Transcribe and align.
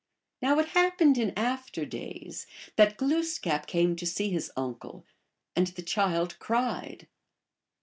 Now 0.41 0.57
it 0.57 0.69
happened 0.69 1.19
in 1.19 1.31
after 1.37 1.85
days 1.85 2.47
that 2.75 2.97
Glooskap 2.97 3.67
came 3.67 3.95
to 3.97 4.05
see 4.07 4.31
his 4.31 4.51
uncle, 4.57 5.05
and 5.55 5.67
the 5.67 5.83
child 5.83 6.39
cried. 6.39 7.07